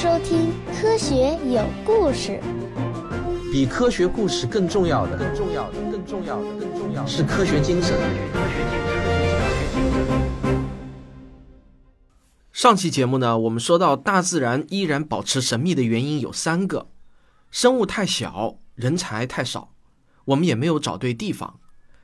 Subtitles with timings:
[0.00, 0.48] 收听
[0.80, 2.40] 《科学有故事》。
[3.52, 7.94] 比科学故事更重要的，更重要的，更重要的，更重要的是科学精神。
[12.50, 16.88] 上期节目呢，我们说到大自然依然保持神秘的原因有三个：
[17.50, 19.74] 生物太小，人才太少，
[20.24, 21.60] 我们也没有找对地方。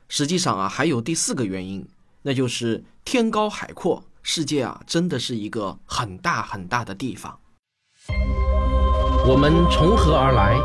[0.07, 1.87] 实际上啊，还有第四个原因，
[2.21, 7.39] 那就是天高海阔，世界啊，真的是一个很大很大的地方。
[9.27, 10.55] 我们从何而来？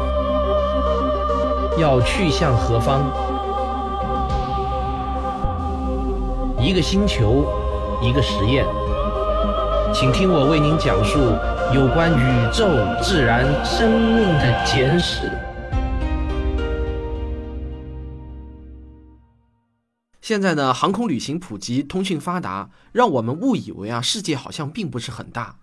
[1.80, 3.02] 要去向何方？
[6.60, 7.44] 一个星球，
[8.00, 8.64] 一个实验，
[9.92, 11.18] 请听我为您讲述
[11.74, 12.68] 有关宇宙、
[13.02, 15.30] 自然、生命的简史。
[20.20, 25.56] 现在呢，航空旅行普及，通讯发达，让我们误以为啊，世界好像并不是很大。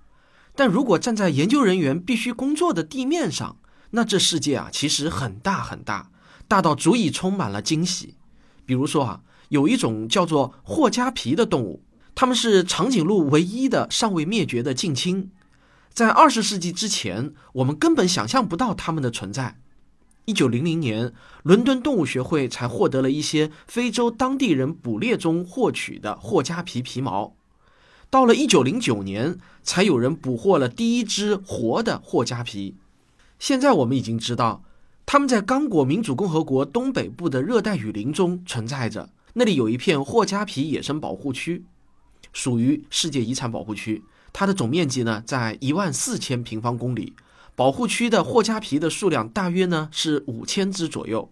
[0.60, 3.56] 但如果站在研究人员必须工作的地面上，
[3.92, 6.12] 那这世界啊，其实很大很大，
[6.50, 8.16] 大到足以充满了惊喜。
[8.66, 15.32] 比如说啊，有一种叫做霍加皮的动物，它们是长颈鹿唯一的尚未灭绝的近亲。
[15.94, 19.62] 在二十世纪之前，我们根本想象不到它们的存在。
[20.26, 21.14] 一九零零年，
[21.44, 27.38] 伦敦动物学会才获得了一些非洲当地人捕猎中获取的霍加皮皮毛。
[28.10, 32.76] 到了一九零九年，才有人捕获了第一只活的霍加皮。
[33.38, 34.64] 现在我们已经知道，
[35.06, 41.64] 它们在刚果民主共和国东北部的热带雨林中存在着，那里有一片霍加皮野生保护区，
[42.34, 44.04] 属于世界遗产保护区。
[44.34, 47.14] 它的总面积呢，在一万四千平方公里。
[47.56, 51.30] 保护区的霍加皮的数量大约呢是五千只左右，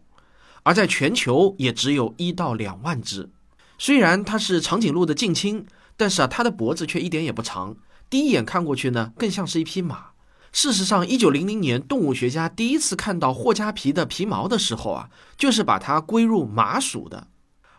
[0.64, 3.30] 而在全球也只有一到两万只。
[3.78, 5.66] 虽然它是长颈鹿的近亲，
[5.98, 7.76] 但是啊，它的脖子却一点也不长，
[8.10, 10.12] 第一眼看过去呢，更像是一匹马。
[10.54, 17.28] 事实上，一九零零年动物学家第一次看到霍加皮的皮毛的时候啊，就是把它归入马属的。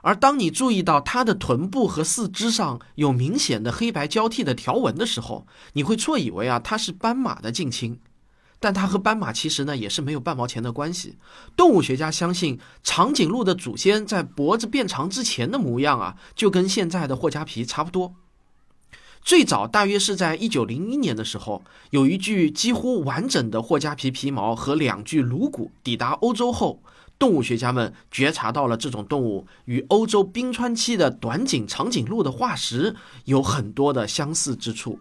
[0.03, 7.99] 而当你注意到它的臀部和四肢上有明显的黑白交替的条纹的时候，你会错以为啊，它是斑马的近亲。
[8.61, 11.17] 但它和斑马其实呢也是没有半毛钱的关系。
[11.57, 18.15] 动物学家相信，长颈鹿的祖先在脖子变长之前的模样啊，就跟现在的霍加皮差不多。
[19.21, 26.81] 最早大约是在一九零一年的时候，有一具几乎完整的霍加皮皮毛和两具颅骨抵达欧洲后，
[27.19, 34.99] 动物学家们觉察到了这种动物与欧洲冰川期的短颈长颈鹿的化石有很多的相似之处。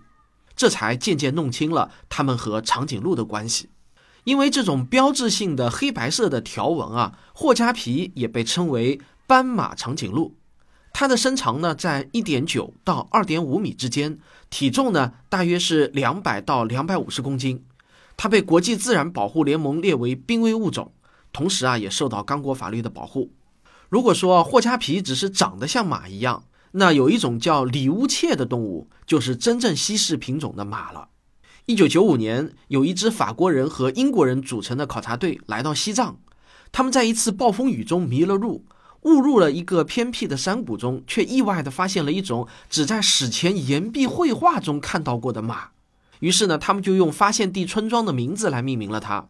[0.57, 3.69] 这才渐渐弄清了它们和长颈鹿的关系，
[4.25, 10.35] 因为这种标志性的黑白色的条纹啊，霍加皮也被称为斑马长颈鹿。
[10.91, 14.17] 它的身长呢在一点九到二点五米之间，
[14.49, 17.63] 体重呢大约是两百到两百五十公斤。
[18.17, 20.91] 它被国际自然保护联盟列为濒危物种，
[21.31, 23.31] 同时啊也受到刚果法律的保护。
[23.89, 31.09] 如果说霍加皮只是长得像马一样，那有一种叫里乌切的动物，就是真正西式品种的马了。
[31.65, 36.17] 一九九五年，有一支法国人和英国人组成的考察队来到西藏，
[36.71, 38.63] 他们在一次暴风雨中迷了路，
[39.01, 45.69] 误入了一个偏僻的山谷中，却意外地发现了一种只在史前岩壁绘画中看到过的马。
[46.19, 49.27] 于是呢，他们就用发现地村庄的名字来命名了它。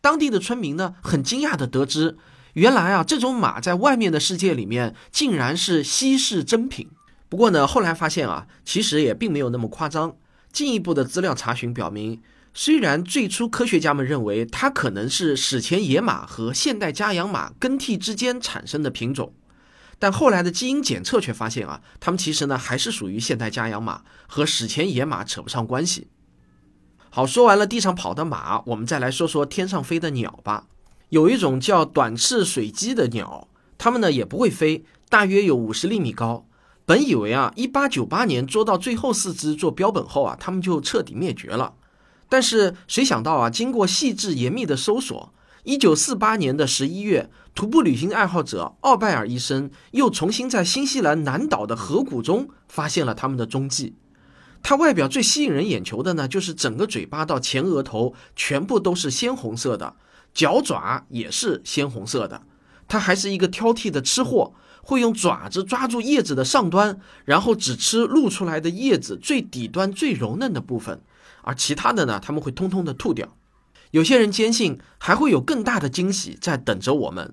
[0.00, 2.18] 当地的村民呢，很惊讶地得知。
[2.54, 6.88] 原来啊，这种马在外面的世界里面竟然是稀世珍品。
[7.28, 10.16] 不过呢，后来发现啊，其实也并没有那么夸张。
[10.52, 12.22] 进一步的资料查询表明，
[12.52, 19.34] 虽然最初科学家们认为它可能是史前野马和现代家养马更替之间产生的品种，
[19.98, 26.06] 但后来的基因检测却发现啊，它们其实呢还是属于现代家养马，和史前野马扯不上关系。
[27.10, 30.66] 好，说完了地上跑的马，我们再来说说天上飞的鸟吧。
[31.10, 33.48] 有一种叫短翅水鸡的鸟，
[33.78, 36.46] 它们呢也不会飞，大约有五十厘米高。
[36.86, 41.74] 本以为啊，一八九八年捉到最后四只做标本后啊，它们就彻底灭绝了。
[42.28, 45.32] 但是谁想到啊，经过细致严密的搜索，
[45.62, 53.94] 一九四八年的十一月，徒步旅行爱好者奥拜尔医生又重新在新西兰南岛的河谷中发现了它们的踪迹。
[54.62, 59.94] 它外表最吸引人眼球的呢，就是整个嘴巴到前额头全部都是鲜红色的。
[60.34, 62.42] 脚爪也是鲜红色的，
[62.88, 64.52] 它还是一个挑剔的吃货，
[64.82, 71.00] 会用爪子抓住叶子的上端，然后只吃露出来的叶子最底端最柔嫩的部分，
[71.42, 73.36] 而其他的呢，他们会通通的吐掉。
[73.92, 77.32] 有些人坚信还会有更大的惊喜在等着我们。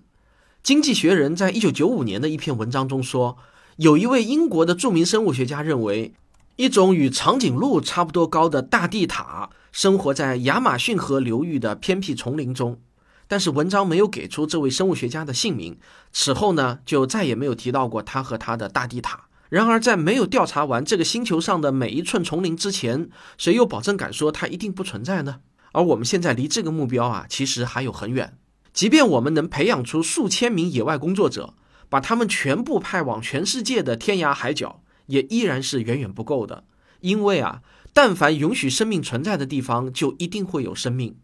[0.61, 3.35] 经济学人在一九九五年的一篇文章中说，
[3.77, 6.13] 有一位英国的著名生物学家认为，
[6.57, 9.49] 一种与长颈鹿差不多高的大地塔。
[9.71, 12.77] 生活在亚马逊河流域的偏僻丛林中。
[13.31, 15.77] 但是文章没有给出这位生物学家的姓名，
[16.11, 19.27] 此后呢就再也没有提到过他和他的大地塔。
[19.47, 25.39] 然而，在没有调查完这个星球上的每一寸丛林之前，谁又保证敢说它一定不存在呢？
[25.71, 28.37] 而我们现在离这个目标啊，其实还有很远。
[28.73, 31.53] 即便我们能培养出数千名野外工作者，
[31.87, 36.65] 把他们全部派往全世界的天涯海角，也依然是远远不够的。
[36.99, 37.61] 因为啊，
[37.93, 41.15] 但凡允许生命存在的地方，就一定会有生命。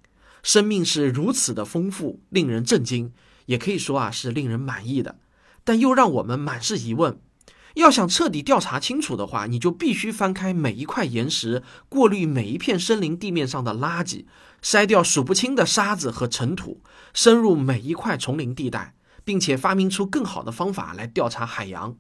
[0.44, 3.12] 生命是如此的丰富，令人震惊，
[3.48, 5.20] 也可以说啊是令人满意的，
[5.64, 7.20] 但又让我们满是疑问。
[7.76, 14.26] 要想彻底调查清楚的话，你就必须翻开每一块岩石，过滤每一片森林地面上的垃圾，
[14.64, 16.82] 筛掉数不清的沙子和尘土，
[17.14, 21.96] 深入每一块丛林地带，并且发明出更好的方法来调查海洋。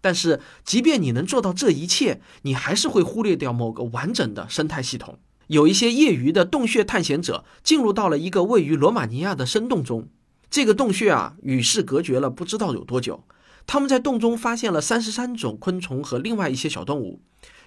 [0.00, 5.18] 但是，即便你能做到这一切，你还是会忽略掉某个完整的生态系统。
[5.48, 10.08] 有一些业余的洞穴探险者进入到了一个位于罗马尼亚的深洞中，
[10.50, 13.24] 这个洞穴啊与世隔绝了不知道有多久。
[13.66, 17.20] 他们在洞中发现了三十三种昆虫和另外一些小动物，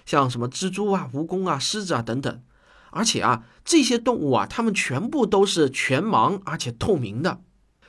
[0.06, 2.42] 像什么蜘蛛啊、蜈蚣啊、狮子啊等等。
[2.90, 7.40] 而且啊，这些动物啊，它们全部都是全盲而且透明的。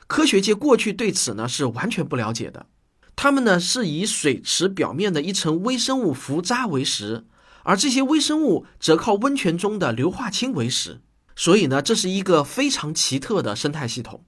[0.07, 2.67] 科学界过去对此呢是完全不了解的。
[3.15, 7.25] 它们呢是以水池表面的一层微生物浮渣为食，
[7.63, 11.01] 而这些微生物则靠温泉中的硫化氢为食。
[11.35, 14.23] 所以呢，这是一个非常奇特的生态系统。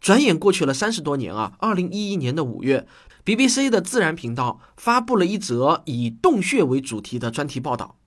[0.00, 2.86] 转眼过去了三十多年啊，二零一一年的五月。
[3.24, 7.98] BBC 的自然频道发布了一则以洞穴为主题的专题报道。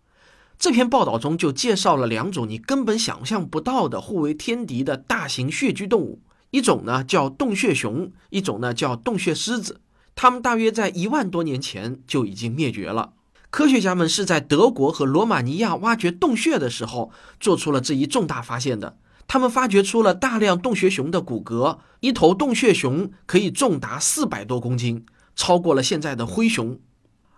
[0.58, 6.22] 这篇报道中就介绍了两种你根本想象不到的互为天敌的大型穴居动物，
[6.52, 9.81] 一种呢叫洞穴熊，一种呢叫洞穴狮子。
[10.16, 13.12] 它们大约在一万多年前就已经灭绝了。
[13.50, 18.98] 科学家们是在德国和罗马尼亚挖掘洞穴的时候做出了这一重大发现的。
[19.28, 25.06] 他们发掘出了大量洞穴熊的骨骼，一头洞穴熊可以重达四百多公斤，
[25.36, 26.80] 超过了现在的灰熊。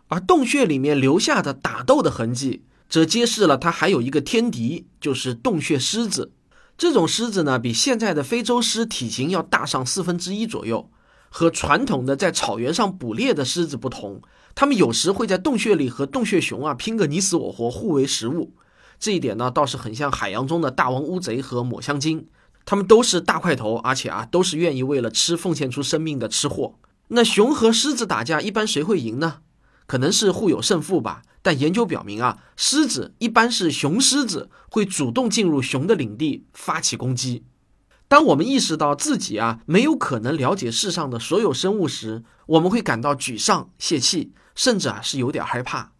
[0.07, 6.33] 而洞穴里面留下的打斗的痕迹，则揭示了它还有一个天敌，就是洞穴狮子。
[6.77, 10.89] 这种狮子呢，比现在的非洲狮体型要大上四分之一左右。
[11.33, 14.21] 和传统的在草原上捕猎的狮子不同，
[14.53, 18.53] 它们有时会在洞穴里和洞穴熊啊拼个你死我活，互为食物。
[18.99, 22.27] 这一点呢，倒是很像海洋中的大王乌贼和抹香鲸，
[22.65, 26.75] 它们都是大块头，而且啊，都是愿意为了吃奉献出生命的吃货。
[27.07, 29.39] 那熊和狮子打架，一般谁会赢呢？
[29.87, 31.23] 可能是互有胜负吧。
[31.41, 37.43] 但研究表明啊，狮子一般是雄狮子会主动进入熊的领地发起攻击。
[38.07, 45.93] 当我们意识到自己啊没有可能了解世上的所有生物时，我们会感到沮丧、泄气，甚至啊是有点害怕。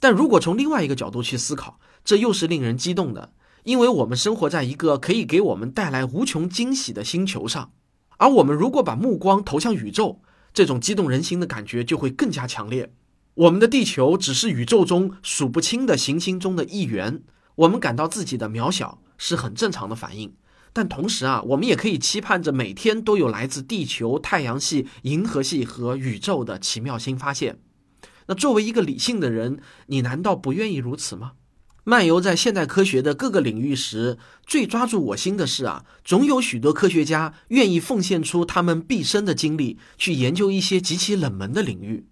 [0.00, 7.72] 但如果从另外一个角度去思考，这又是令人激动的，因为我们生活在一个可以给我们带来无穷惊喜的星球上，
[8.18, 10.20] 而我们如果把目光投向宇宙，
[10.52, 12.92] 这种激动人心的感觉就会更加强烈。
[13.34, 17.22] 我们的地球只是宇宙中数不清的行星中的一员，
[17.56, 20.34] 我们感到自己的渺小是很正常的反应。
[20.72, 27.58] 但同时啊，我们也可以期盼着每天都有来自地球、太阳系、银河系和宇宙的奇妙新发现。
[28.26, 31.32] 那作为一个理性的人，你难道不愿意如此吗？
[31.86, 34.16] 漫游在现代科学的各个领域时，
[34.46, 42.06] 最抓住我心的是啊，总有许多科学家愿意奉献出他们毕生的精力去研究一些极其冷门的领域。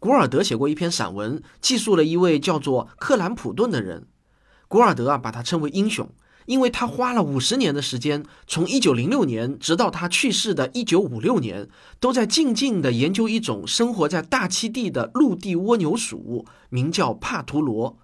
[0.00, 4.08] 古尔德写过一篇散文，记述了一位叫做克兰普顿的人。
[4.66, 6.10] 古尔德啊，把他称为英雄，
[6.46, 11.68] 因为他花了五十年的时间，从一九零六年直到他去世的一九五六年，
[12.00, 17.98] 都在静静地研究一种生活在大栖地的陆地蜗牛属，名叫帕图罗。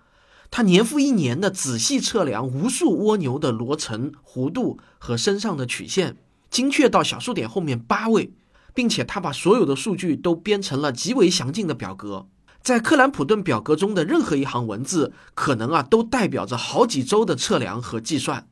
[0.50, 6.16] 他年复一年地仔细测量无数蜗牛的罗层、弧度和身上的曲线，
[6.48, 8.32] 精确到小数点后面八位，
[8.72, 12.28] 并且他把所有的数据都编成了极为详尽的表格。
[12.62, 18.46] 在克兰普顿表格中的任何一行文字，可能啊都代表着好几周的测量和计算。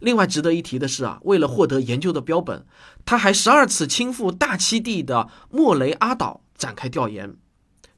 [0.00, 2.66] 另外值得一提的是啊，为了获得研究的标本，
[3.06, 7.36] 他还十二次亲赴大栖地的莫雷阿岛展开调研。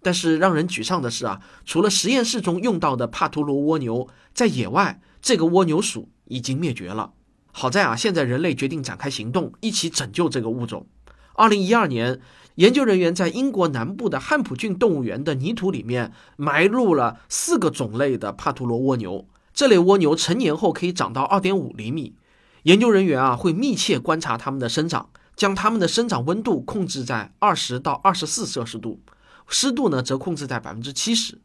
[0.00, 7.14] 但是让人沮丧的是啊，除了实验室中用到的帕图罗蜗牛，在野外这个蜗牛属已经灭绝了。
[7.50, 10.86] 好在啊，现在人类决定展开行动，一起拯救这个物种。
[11.34, 12.20] 二零一二年，
[12.58, 19.28] 研究人员在英国南部的汉普郡动物园的泥土里面埋入了四个种类的帕图罗蜗牛。
[19.54, 22.16] 这类蜗牛成年后可以长到二点五厘米。
[22.64, 29.00] 研究人员啊会密切观察它们的生长，将它们的生长温度控制在二十到二十四摄氏度。
[29.46, 31.38] 湿度呢，则控制在百分之七十，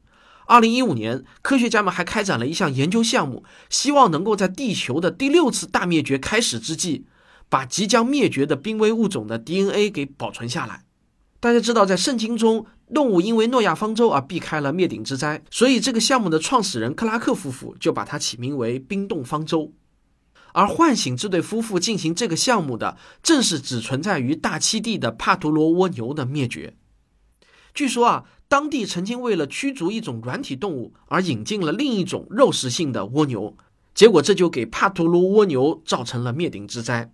[0.47, 7.05] 二零一五年，科学家们还开展了一项研究项目，希望能够在地球的第六次大灭绝开始之际，
[7.49, 10.85] 把即将灭绝的濒危物种的 DNA 给保存下来。
[11.43, 19.73] 大家知道，在圣经中，动物因为诺亚方舟而避开了灭顶之灾，所以这个项目的创始人克拉克夫妇就把它起名为冰冻方舟。
[20.53, 26.77] 而唤醒这对夫妇进行这个项目的，正是只存在于大栖地的帕图罗蜗牛的灭绝。
[27.73, 28.23] 据说啊。
[28.47, 33.57] 当地曾经为了驱逐一种软体动物而引进了另一种肉食性的蜗牛，
[33.95, 37.11] 结果这就给帕图罗蜗牛造成了灭顶之灾。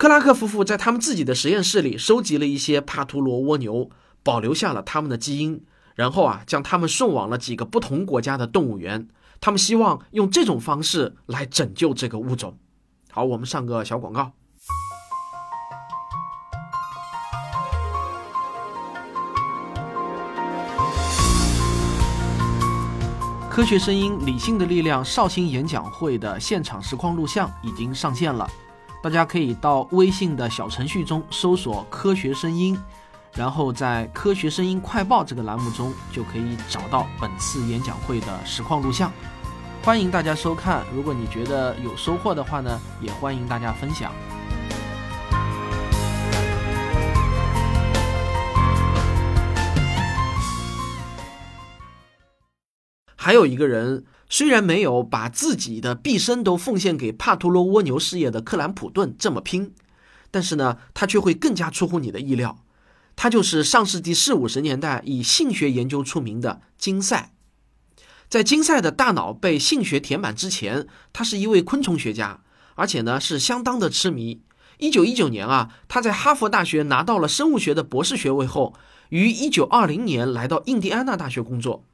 [0.00, 3.90] 克拉克夫妇在他们自己的实验室里收集了一些帕图罗蜗牛，
[4.22, 5.62] 保留下了他们的基因，
[5.94, 9.08] 然后啊将他们送往了几个不同国家的动物园。
[9.42, 12.56] 他们希望用这种方式来拯救这个物种。
[13.10, 14.32] 好，我们上个小广告。
[23.50, 25.04] 科学声音，理性的力量。
[25.04, 28.48] 绍兴演讲会的现场实况录像已经上线了，
[29.02, 32.78] 大家可以到微信的小程序中搜索“科学声音”，
[33.34, 39.10] 然后在“科学声音快报”这个栏目中就可以找到本次演讲会的实况录像。
[39.82, 40.84] 欢迎大家收看。
[40.94, 44.12] 如果你觉得有收获的话呢，也欢迎大家分享。
[53.22, 59.74] 还有一个人，虽然没有把自己的毕生都奉献给帕图罗蜗牛事业的克兰普顿这么拼，
[60.30, 62.64] 但是呢，他却会更加出乎你的意料。
[63.16, 67.34] 他就是上世纪四五十年代以性学研究出名的金赛。
[68.30, 72.40] 在金赛的大脑被性学填满之前，他是一位昆虫学家，
[72.76, 74.40] 而且呢是相当的痴迷。
[74.78, 78.72] 一九一九年啊，他在哈佛大学拿到了生物学的博士学位后，
[79.10, 81.84] 于一九二零年来到印第安纳大学工作。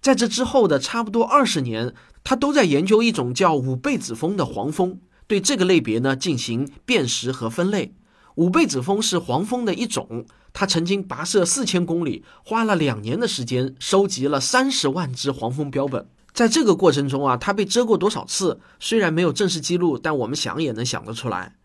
[0.00, 7.94] 在这之后的差不多二十年，他都在研究一种叫五倍子蜂的黄蜂，对这个类别呢进行辨识和分类。
[8.36, 16.08] 五倍子蜂是黄蜂的一种，他曾经跋涉四千公里，花了两年的时间，收集了三十万只黄蜂标本。
[16.32, 18.60] 在这个过程中啊，他被蛰过多少次？
[18.78, 21.56] 虽然没有正式记录，但我们想也能想得出来。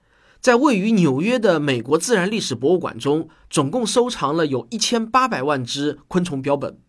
[0.41, 6.79] 在位于纽约的美国自然历史博物馆中，总共收藏了有一千八百万只昆虫标本。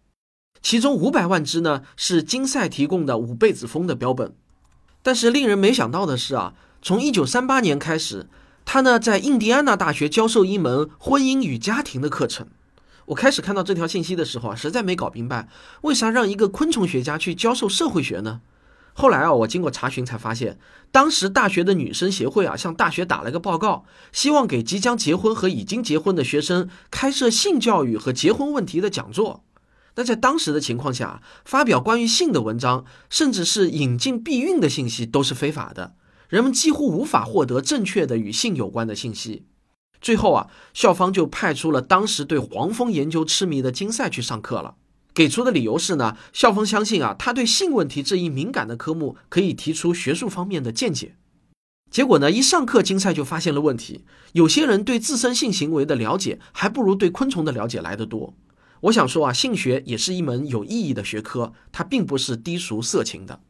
[0.64, 4.32] 其中五百万只呢是金赛提供的五倍子蜂的标本，
[5.02, 8.30] 但是令人没想到的是啊，从一九三八年开始，
[8.64, 12.46] 他呢在印第安纳大学教授一门婚姻与家庭的课程。
[13.04, 15.50] 我开始看到这条信息的时候啊，实在没搞明白，
[15.82, 18.40] 为啥让一个昆虫学家去教授社会学呢？
[18.94, 20.58] 后来啊，我经过查询才发现，
[20.90, 29.44] 当时大学的女生协会啊向大学打了个报告，希望给即将结婚和已经结婚的学生开设性教育和结婚问题的讲座。
[29.94, 35.94] 但在当时的情况下，发表关于性的文章，甚至是引进避孕的信息都是非法的，
[36.28, 39.46] 人们几乎无法获得正确的与性有关的信息。
[40.00, 44.74] 最后啊，校方就派出了当时对黄蜂研究痴迷的金赛去上课了。
[45.14, 51.14] 给出的理由是呢，校方相信啊，他对性问题这一敏感的科目可以提出学术方面的见解。
[51.88, 58.34] 结果呢，一上课，金赛就发现了问题，有些人对自身性行为的了解还不如对昆虫的了解来得多。
[58.84, 63.40] 我想说啊，性学也是一门有意义的学科，它并不是低俗色情的。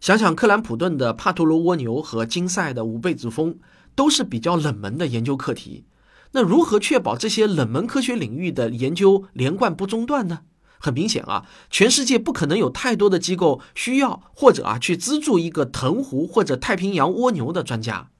[0.00, 3.58] 想想克兰普顿的帕图罗蜗牛和金赛的五倍子蜂，
[3.96, 5.86] 都是比较冷门的研究课题。
[6.32, 10.42] 那如何确保这些冷门科学领域的研究连贯不中断呢？
[10.78, 18.10] 很明显啊，全世界不可能有太多的机构需要或者啊去资助一个藤壶或者太平洋蜗牛的专家。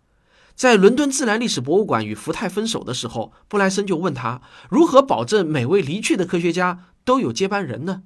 [0.60, 8.02] 在伦敦自然历史博物馆与福泰分手的时候，布莱森就问他如何保证每位离去的科学家都有接班人呢？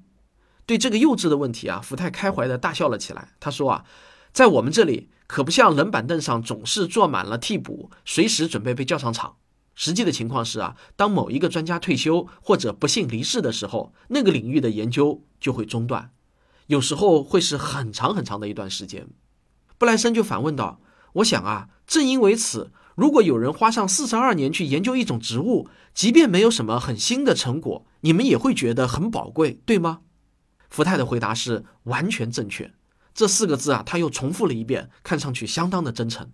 [0.65, 3.31] 对这个幼稚的问题啊，福泰开怀的大笑了起来。
[3.41, 3.85] 他说啊，
[4.33, 9.35] 在我们这里可不像冷板凳上总是坐满了替补，随时准备被叫上场。
[9.75, 16.13] 实际的情况是啊，当某一个专家退休或者不幸离世的时候，那个领域的研究就会中断，
[16.69, 19.09] 有时候会是很长很长的一段时间。
[19.77, 20.81] 布莱森就反问道。
[21.15, 30.01] 我想啊，正因为此，如果有人花上四十二年去研究一种植物，即便没有什么很新的成果，你们也会觉得很宝贵，对吗？
[30.69, 32.73] 福泰的回答是完全正确。
[33.15, 36.31] 这四个字啊，他又重复了一遍，看上去相当的真诚。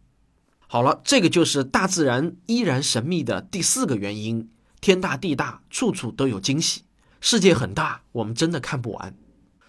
[0.66, 4.48] 好了，这个就是大自然依然神秘的第四个原因：
[4.80, 6.84] 天大地大，处处都有惊喜。
[7.20, 9.14] 世界很大，我们真的看不完。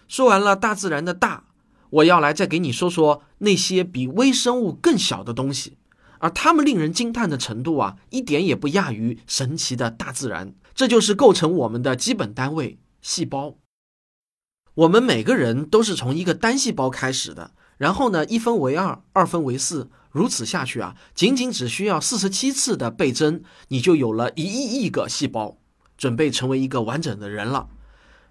[0.08, 1.48] 说完了大自然的大。
[1.92, 5.78] 我要来再给你说说那些比微生物更小的东西，
[6.20, 10.54] 而它们令人惊叹的程度啊，一点也不亚于神奇的大自然。
[10.74, 13.58] 这就是构成我们的基本单位——细胞。
[14.74, 25.58] 我们每个人都是从一个单细胞开始的，然后呢，一分为二，二分为四，如此下去啊，仅仅只需要四十七次的倍增，你就有了一亿亿个细胞，
[25.98, 27.68] 准备成为一个完整的人了。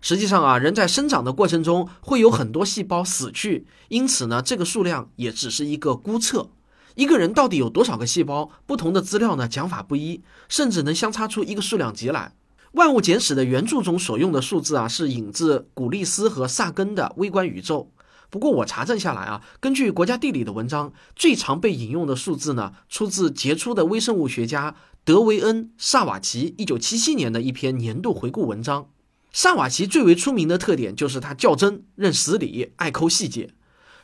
[0.00, 6.50] 实际上啊，人在生长的过程中会有很多细胞死去，因此呢，这个数量也只是一个估测。
[6.94, 8.50] 一个人到底有多少个细胞？
[8.66, 12.34] 不同的资料呢，讲法不一，甚至能相差出一个数量级来。
[12.72, 17.90] 《万物简史》的原著中所用的数字啊，是引自古利斯和萨根的微观宇宙。
[18.28, 28.86] 不过我查证下来啊，根据国家地理的文章，最常被引用的数字呢，出自杰出的微生物学家德维恩·萨瓦奇1977年的一篇年度回顾文章。
[29.32, 33.50] 萨瓦奇最为出名的特点就是他较真、认死理、爱抠细节，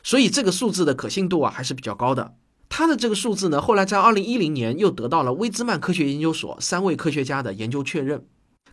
[0.01, 2.35] 所以这个数字的可信度啊还是比较高的。
[2.69, 8.25] 他的这个数字呢，后来在2010年又得到了威兹曼科学研究所三位科学家的研究确认。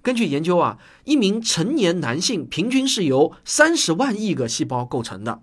[0.03, 5.43] 根据研究啊，一名成年男性平均是由三十万亿个细胞构成的。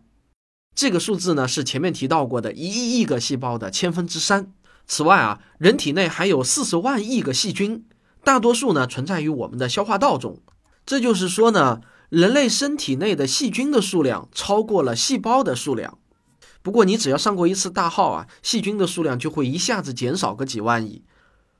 [0.76, 4.54] 这个数字呢是前面提到过的一亿亿个细胞的千分之三。
[4.86, 7.86] 此外啊，人体内还有四十万亿个细菌，
[8.24, 10.40] 大多数呢存在于我们的消化道中。
[10.86, 15.98] 这就是说呢，人类身体内的细菌的数量超过了细胞的数量。
[16.62, 21.04] 不过你只要上过一次大号啊，细菌的数量就会一下子减少个几万亿。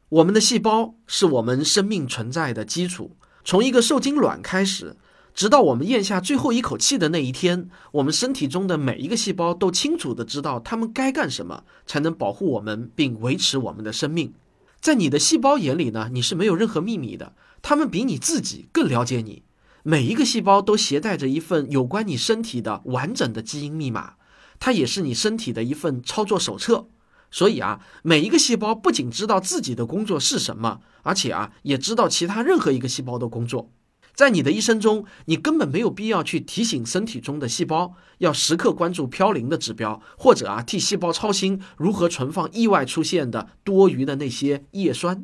[0.10, 3.16] 我们的细胞是我们生命存在的基础。
[3.44, 4.98] 从一个受精卵开始，
[5.34, 14.34] 直到我们咽下最后一口气的那一天，我们身体中的每一个细胞都清楚地知道它们该干什么，才能保护我们并维持我们的生命。
[14.80, 19.44] 在你的细胞眼里呢，你是没有任何秘密的，他们比你自己更了解你。
[19.84, 24.14] 每一个细胞都携带着一份有关你身体的完整的基因密码，
[24.60, 26.88] 它也是你身体的一份操作手册。
[27.32, 33.72] 所以啊，每一个细胞不仅知道自己的工作是什么，而且啊，也知道其他任何一个细胞的工作。
[34.14, 45.24] 在你的一生中，你根本没有必要去提醒身体中的细胞要时刻关注嘌呤的指标，或者啊，替细胞操心如何存放意外出现的多余的那些叶酸。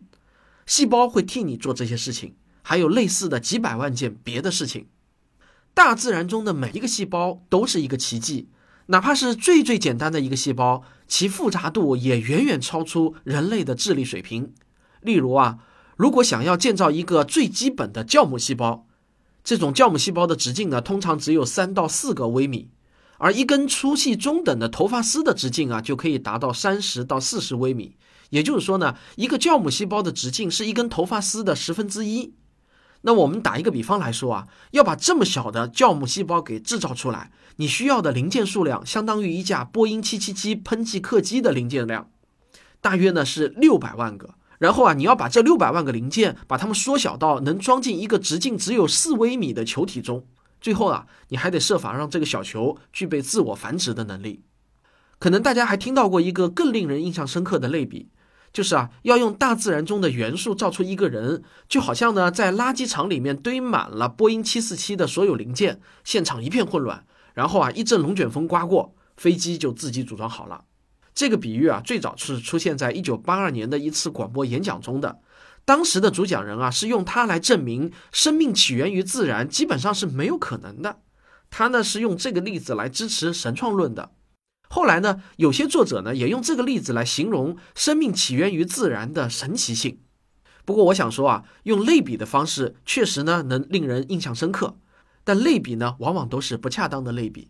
[0.68, 4.86] 细胞会替你做这些事情，还有类似的几百万件别的事情。
[5.74, 8.50] 大自然中的每一个细胞都是一个奇迹。
[8.90, 14.54] 哪怕是最最简单的一个细胞，其复杂度也远远超出人类的智力水平。
[15.02, 15.58] 例如啊，
[15.98, 18.88] 如果想要建造一个最基本的酵母细胞，
[19.44, 22.70] 这种酵母细胞的直径呢，通常只有三到四个微米，
[23.18, 27.98] 而一根粗细中等的头发丝的直径啊，就可以达到三十到四十微米。
[28.30, 32.34] 也就是说呢，一个酵母细胞的直径是一根头发丝的十分之一。
[33.02, 42.10] 那我们打一个比方来说啊，要把这么小的酵母细胞给制造出来，你需要的零件数量相当于一架波音777喷气客机的零件量，
[42.82, 44.36] 大约呢是六百万个。
[44.58, 50.26] 然后啊，你要把这六百万个零件，把它们缩小到能装进一个直径只有四微米的球体中。
[50.60, 54.42] 最后啊，你还得设法让这个小球具备自我繁殖的能力。
[55.20, 58.10] 可能大家还听到过一个更令人印象深刻的类比。
[58.54, 67.06] 就是啊，要用大自然中的元素造出一个人，就好像呢，在垃圾场里面堆满了波音七四七的所有零件，现场一片混乱。
[67.34, 70.64] 然后啊，一阵龙卷风刮过，飞机就自己组装好了。
[71.14, 75.20] 这个比喻啊，最早是出现在一九八二年的一次广播演讲中的。
[75.66, 81.00] 当时的主讲人啊，是用它来证明生命起源于自然，基本上是没有可能的。
[81.50, 84.12] 他呢，是用这个例子来支持神创论的。
[84.70, 90.00] 后来呢，有些作者呢也用这个例子来形容生命起源于自然的神奇性。
[90.66, 94.78] 不过我想说啊，用类比的方式确实呢能令人印象深刻，
[95.24, 97.50] 但类比呢往往都是不恰当的类比。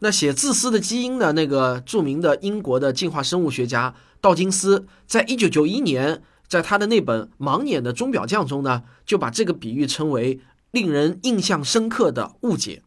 [0.00, 12.82] 那写《自私的基因》的那个著名的英国的进化生物学家道金斯，在一九九一年在他的那本《盲眼的钟表匠》中呢，就把这个比喻称为令人印象深刻的误解。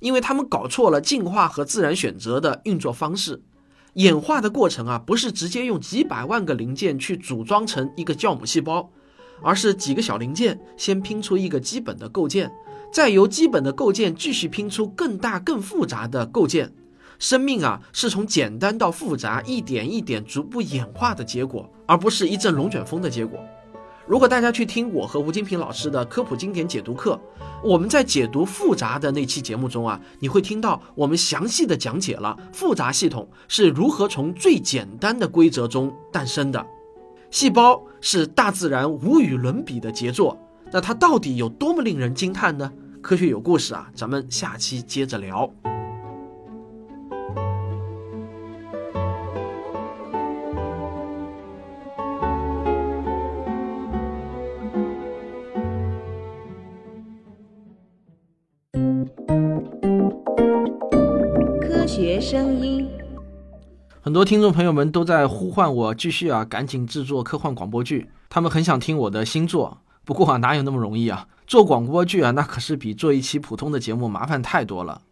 [0.00, 3.42] 因为他们搞错了进化和自然选择的运作方式，
[3.94, 8.90] 演化的过程啊，不是直接用几百万个零件去组装成一个酵母细胞，
[9.42, 12.50] 而是几个小零件先拼出一个基本的构件，
[12.92, 16.72] 再由基本的构件继续拼出更大更复杂的构件。
[17.18, 23.38] 生命啊，是从简单到复杂，一点一点逐步演化的结果，而不是一阵龙卷风的结果。
[24.10, 27.16] 如果大家去听我和吴金平老师的科普经典解读课，
[27.62, 36.66] 我们在解读复杂的那期节目中啊，你会听到我们详细的讲解了复杂系统是如何从最简单的规则中诞生的。
[37.30, 40.36] 细胞是大自然无与伦比的杰作，
[40.72, 42.72] 那它到底有多么令人惊叹呢？
[43.00, 45.48] 科学有故事啊，咱们下期接着聊。
[64.10, 68.10] 很多听众朋友们都在呼唤我继续啊，赶紧制作科幻广播剧。
[68.28, 71.28] 他们很想听我的新作，不过啊，哪有那么容易啊？
[71.46, 75.02] 做广播剧啊，那可是比做一期普通的节目麻烦太多了。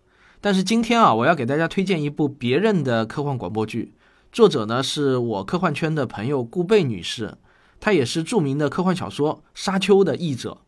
[0.41, 3.95] 但是今天啊，我要给大家推荐一部别人的科幻广播剧，
[4.33, 7.39] 作者呢是我科幻圈的朋友顾贝女士，
[7.79, 10.59] 她也是著名的科幻小说《沙丘》的译者。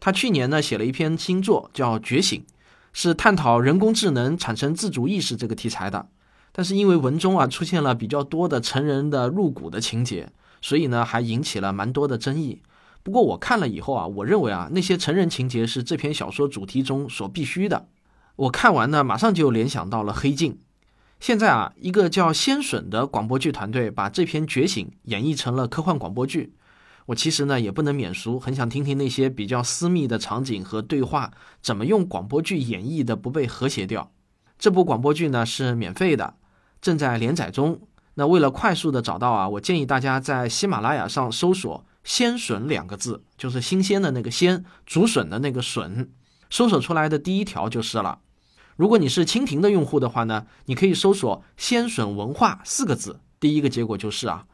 [0.00, 2.40] 她去年呢写了一篇新作叫《觉醒》，
[2.94, 6.08] 是探讨人工智能产生自主意识这个题材的。
[6.56, 10.30] 但是因为文中啊出现了比较多的成人的入骨的情节，
[10.62, 12.62] 所以呢还引起了蛮多的争议。
[13.02, 17.88] 不过我看了以后啊，我认为啊那些成人情节是这篇小说主题中所必须的。
[18.36, 20.52] 我看完呢，马上就联想到了《黑镜》。
[21.20, 26.54] 现在啊，一个叫先笋的广播剧团队把这篇《觉醒》演绎成了科幻广播剧。
[27.06, 34.10] 我其实呢也不能免俗，很想听听那些比较私密的场景和对话怎么用广播剧演绎的不被和谐掉。
[34.58, 36.34] 这部广播剧呢是免费的。
[36.84, 37.80] 正在连载中。
[38.16, 46.10] 那为了快速的找到啊，我建议大家在喜马拉雅上搜索“鲜笋”两个字，就是新鲜的那个鲜，竹笋的那个笋，
[46.50, 48.18] 搜索出来的第一条就是了。
[48.76, 54.44] 如果你是蜻蜓的用户的话呢，你可以搜索“鲜笋文化”四个字，第一个结果就是啊。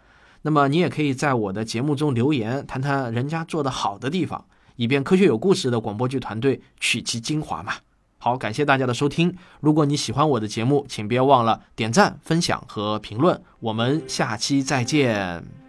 [0.42, 7.74] 那么你也可以在我的节目中留言，谈谈人家做的好的地方，以便科学有故事的广播剧团队取其精华嘛。
[8.22, 9.34] 好，感谢大家的收听。
[9.60, 13.40] 如果你喜欢我的节目，请别忘了点赞、分享和评论。
[13.60, 15.59] 我们下期再见。